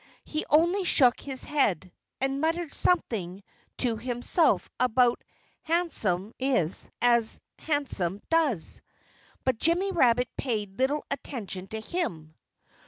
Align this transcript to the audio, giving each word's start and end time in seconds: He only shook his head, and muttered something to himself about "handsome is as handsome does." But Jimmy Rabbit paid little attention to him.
He 0.25 0.45
only 0.49 0.83
shook 0.83 1.19
his 1.19 1.43
head, 1.43 1.91
and 2.19 2.41
muttered 2.41 2.73
something 2.73 3.43
to 3.77 3.97
himself 3.97 4.67
about 4.79 5.23
"handsome 5.61 6.33
is 6.39 6.89
as 7.03 7.39
handsome 7.59 8.19
does." 8.31 8.81
But 9.45 9.59
Jimmy 9.59 9.91
Rabbit 9.91 10.35
paid 10.37 10.79
little 10.79 11.05
attention 11.11 11.67
to 11.67 11.79
him. 11.81 12.33